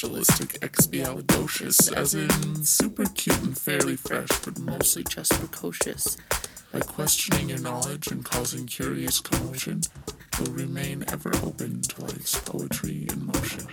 [0.00, 6.16] fragilistic, expialidocious, as in super cute and fairly fresh, but mostly just precocious.
[6.72, 9.82] By questioning your knowledge and causing curious commotion,
[10.38, 13.66] will remain ever open to life's poetry in motion.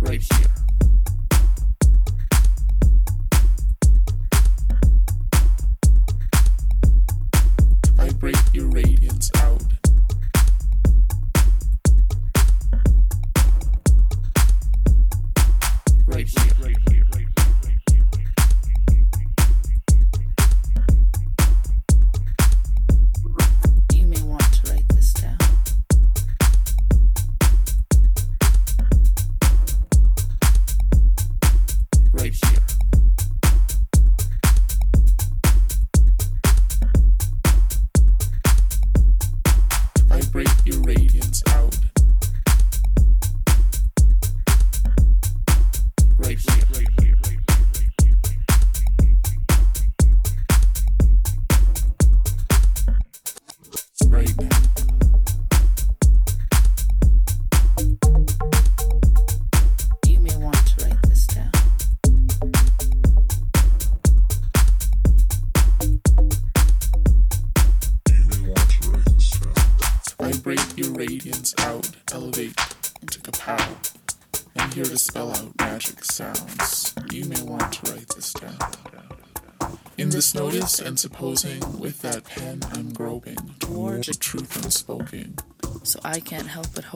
[0.00, 0.46] Right here.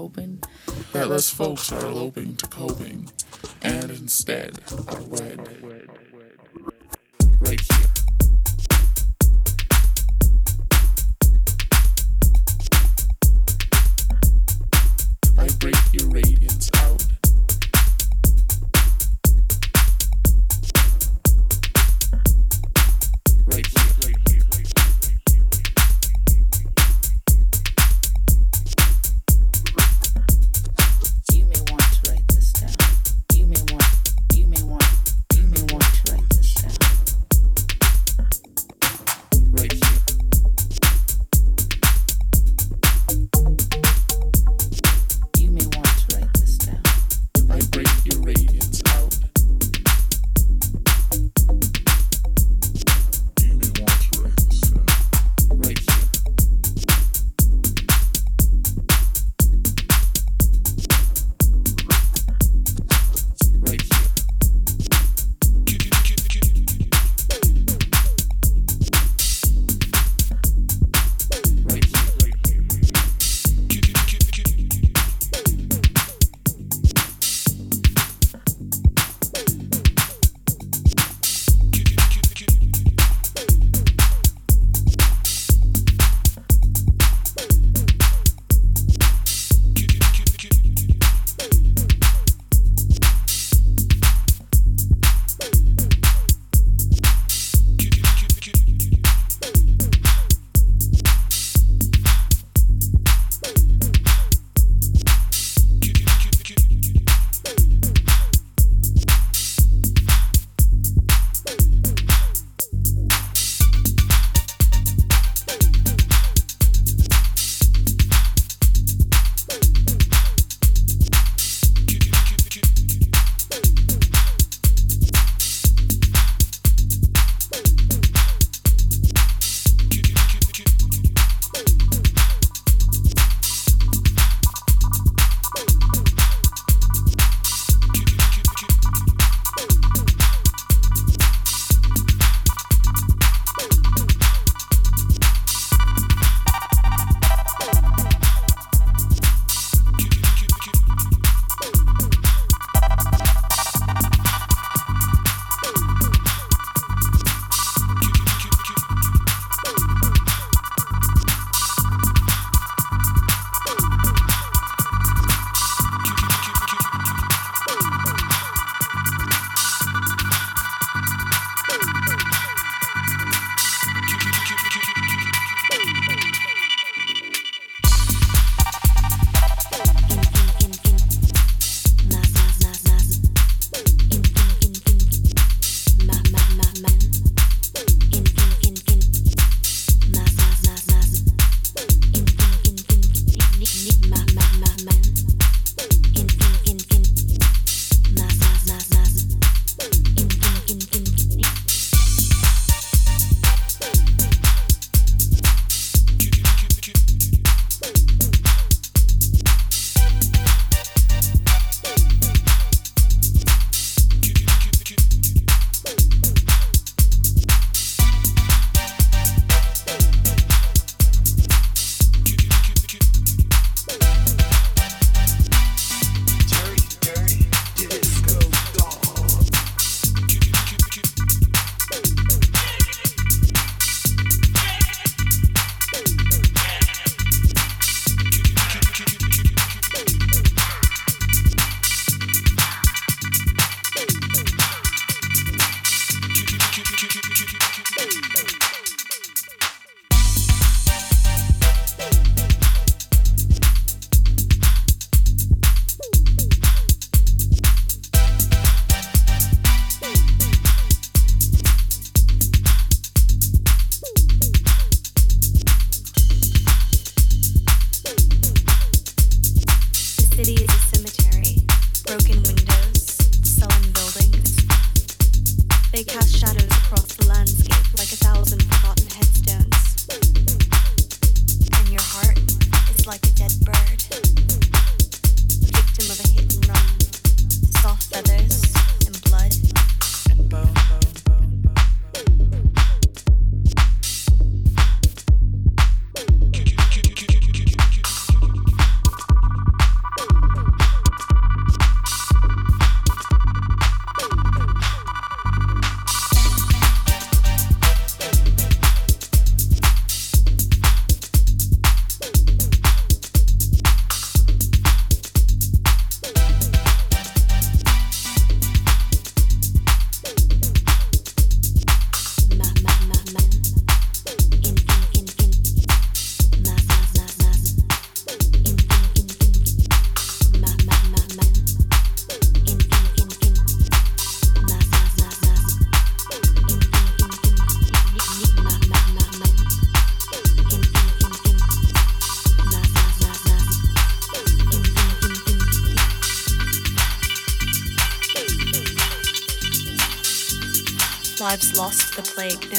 [0.00, 0.42] hoping
[0.92, 3.10] that less folks are eloping to coping,
[3.60, 4.58] and instead
[4.88, 5.02] are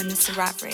[0.04, 0.71] known as the.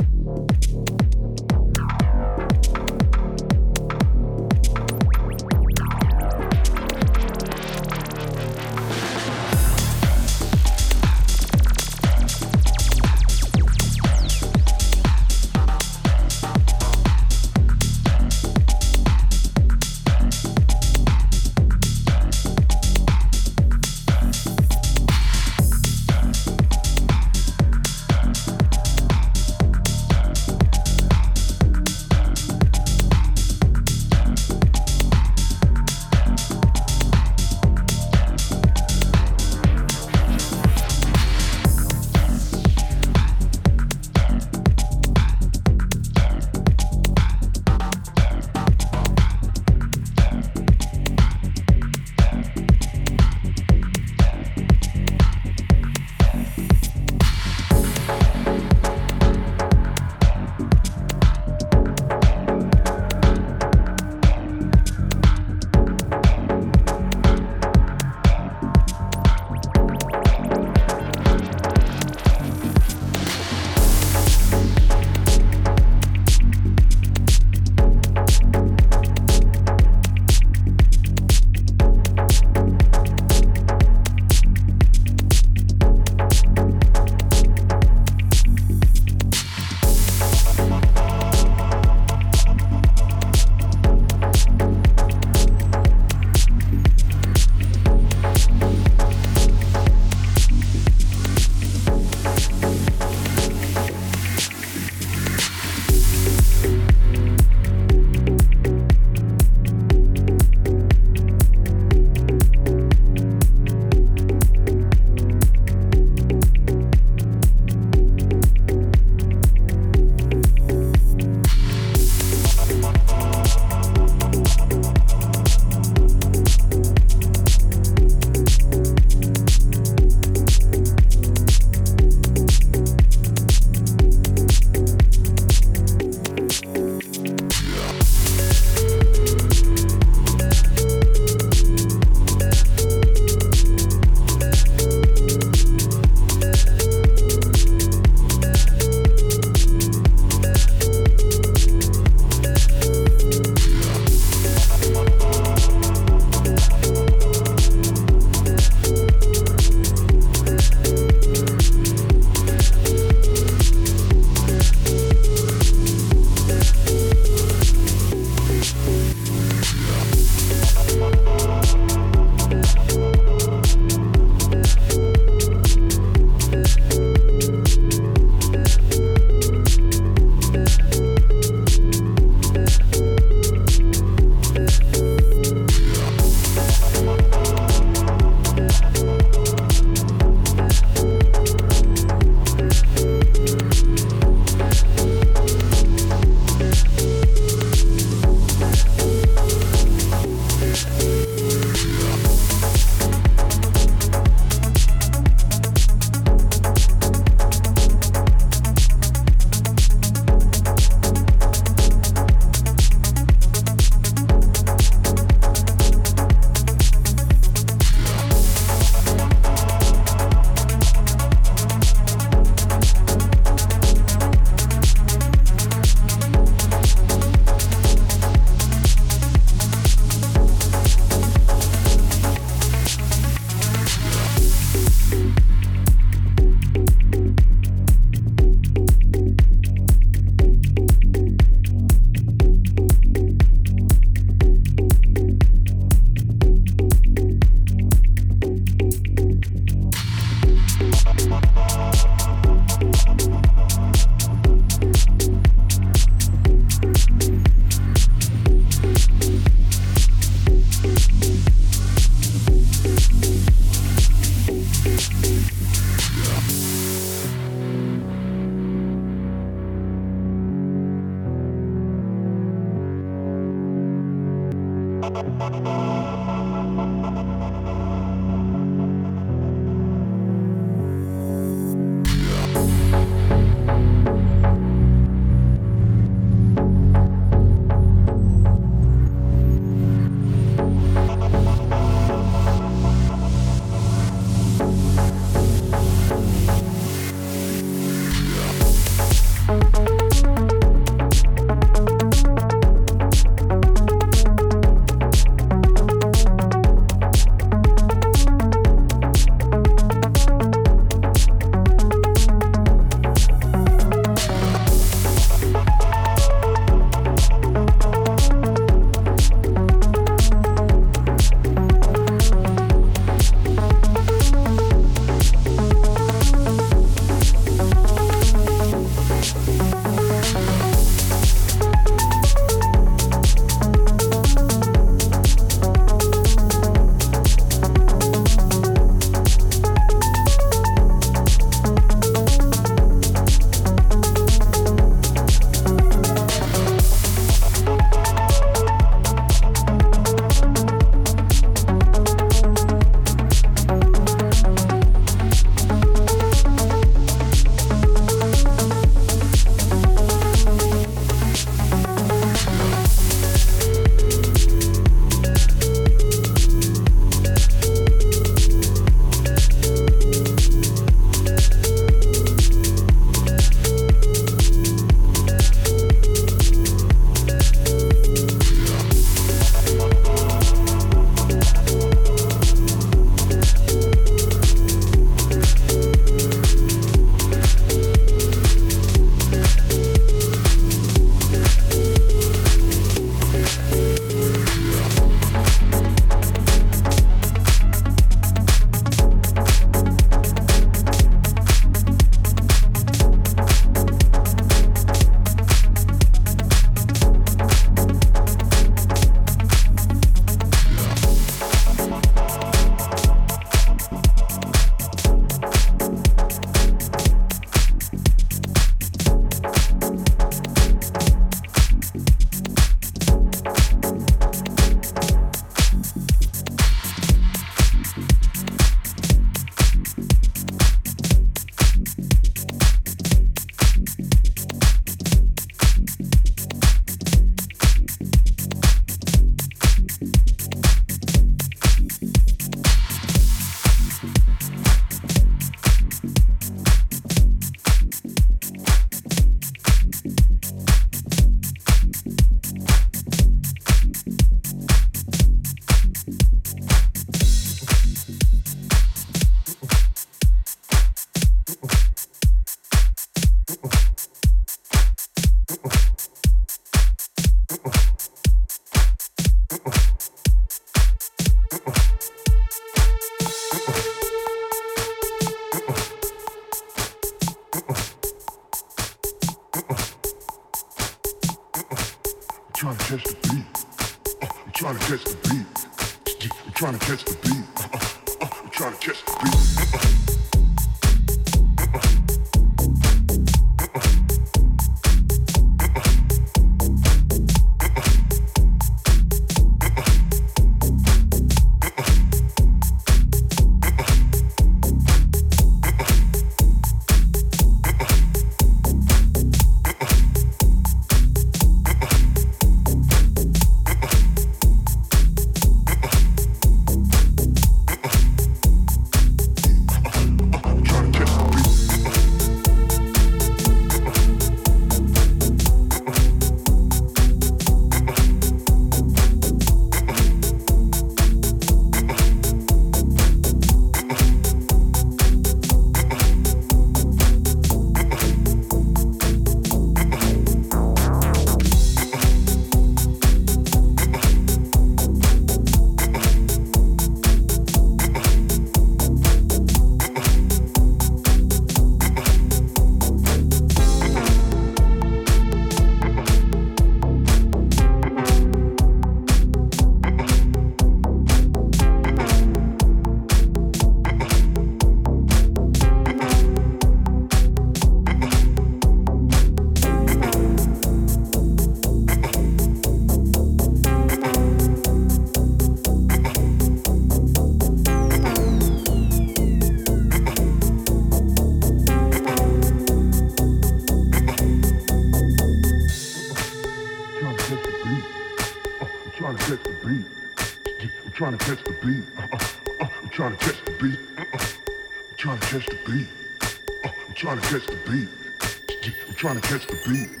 [599.65, 600.00] Beat.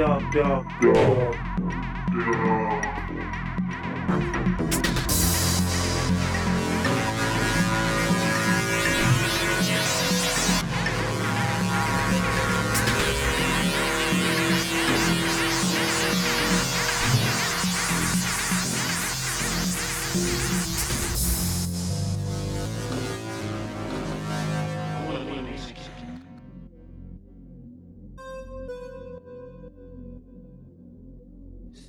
[0.00, 1.36] dub, dub, dub,
[2.10, 2.59] dub.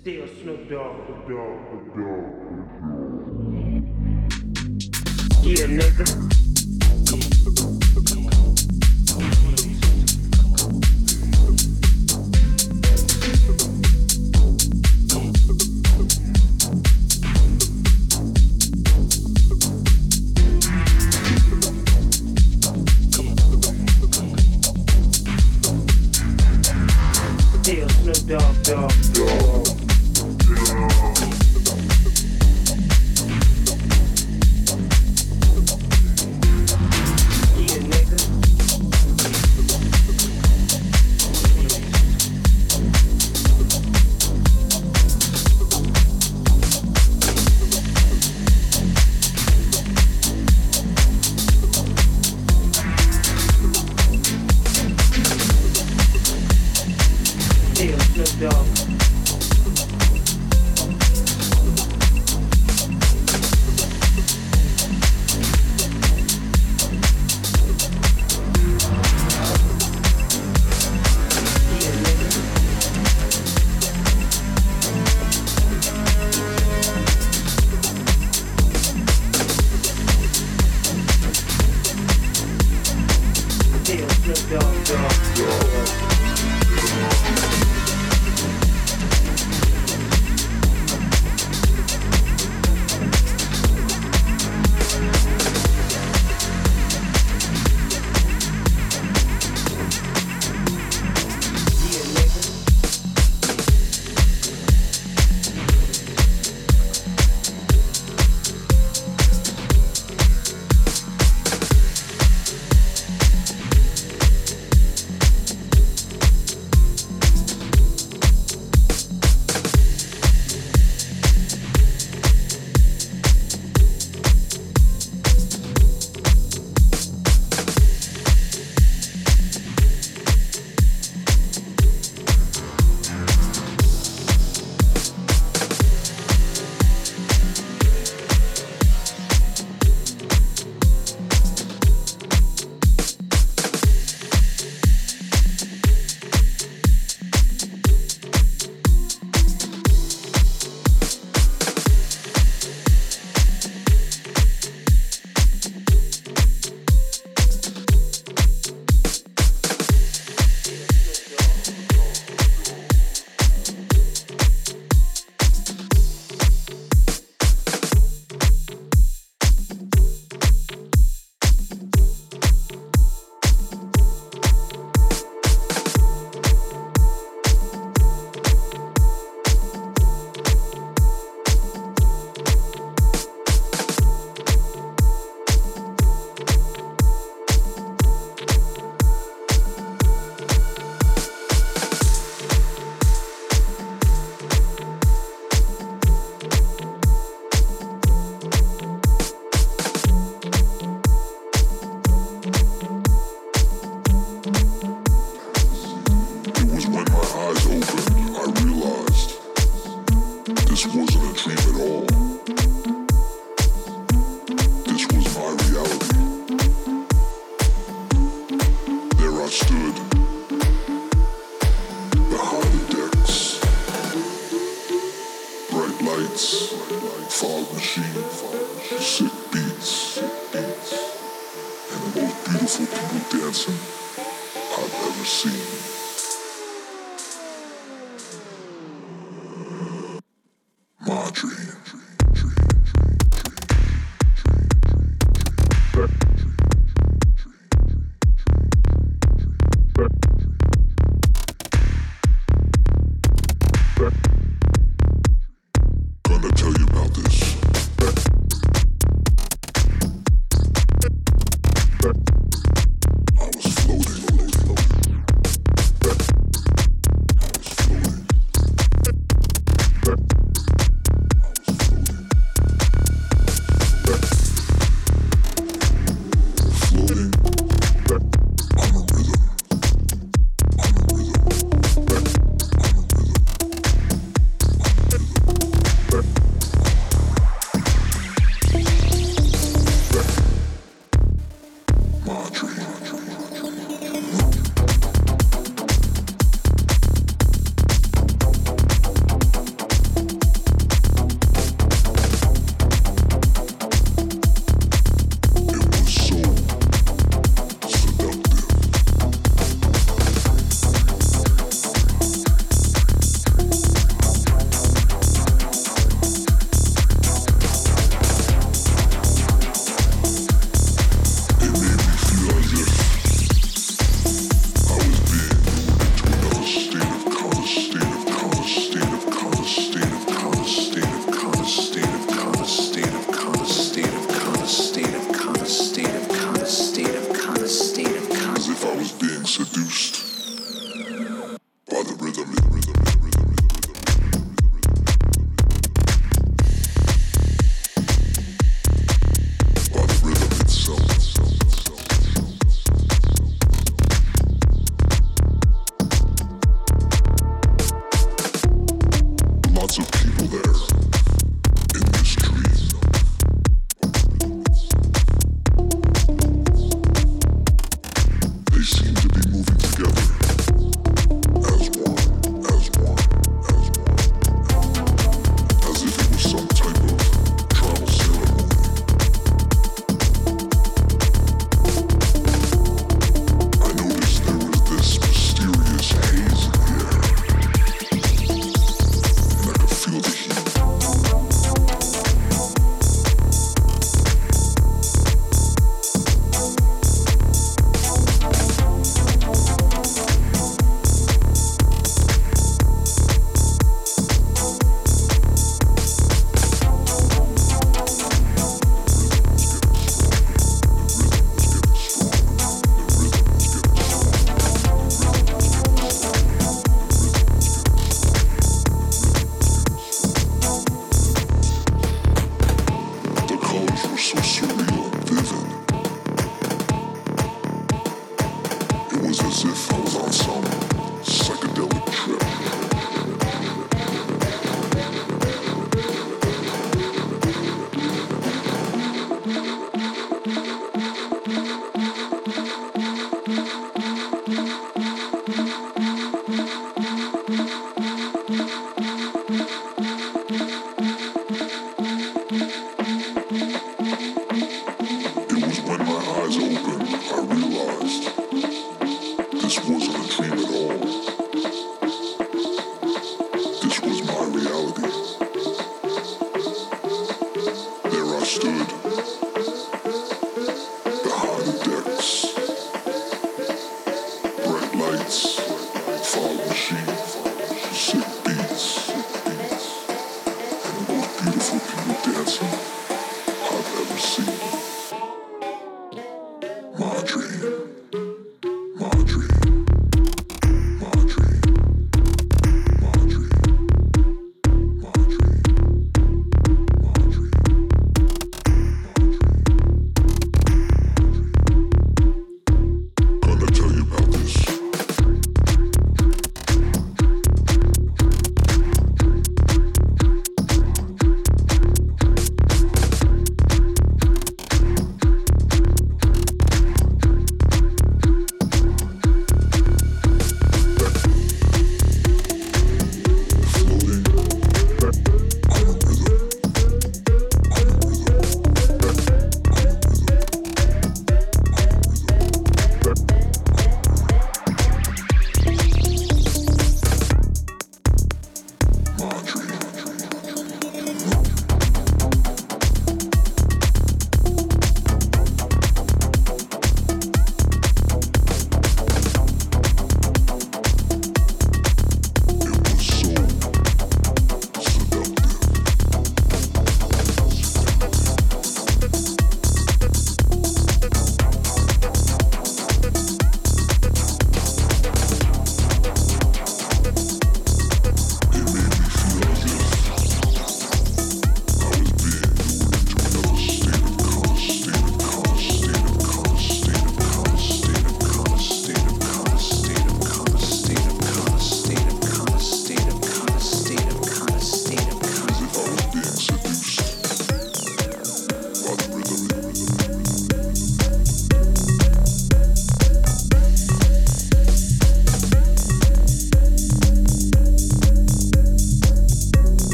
[0.00, 0.96] Still Snoop Dogg.
[1.08, 2.32] Dogg, Dogg, Dogg.
[5.44, 6.49] Yeah, nigga.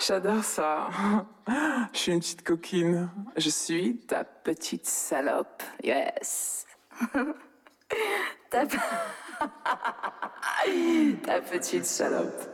[0.00, 0.88] J'adore ça.
[1.92, 3.10] Je suis une petite coquine.
[3.36, 5.62] Je suis ta petite salope.
[5.82, 6.64] Yes.
[8.50, 8.66] ta...
[11.24, 12.49] ta petite salope.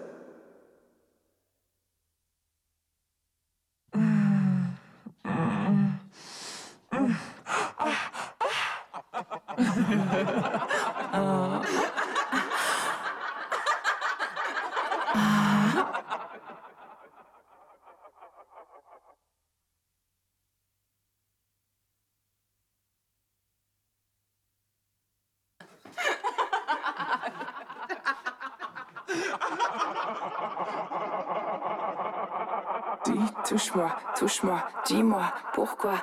[35.77, 36.01] pourquoi.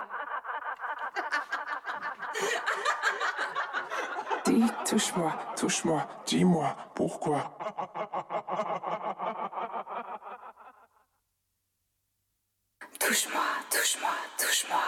[4.46, 7.58] Dis, touche-moi, touche-moi, dis-moi pourquoi.
[13.00, 14.84] Touche-moi, touche-moi, touche-moi.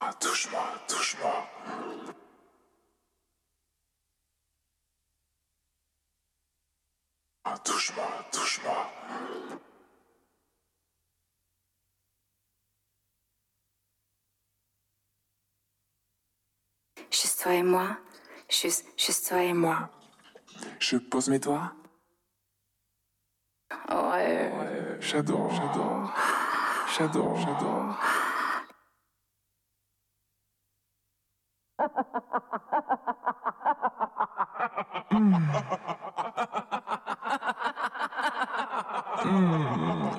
[0.00, 1.48] Ah, touche-moi, touche-moi.
[7.64, 8.90] Touche-moi, touche-moi.
[17.10, 17.96] Juste toi et moi.
[18.48, 19.90] Juste, juste toi et moi.
[20.78, 21.72] Je pose mes doigts.
[23.90, 24.52] Ouais.
[24.52, 26.14] ouais j'adore, j'adore.
[26.96, 27.96] J'adore, j'adore.
[39.28, 40.12] うん。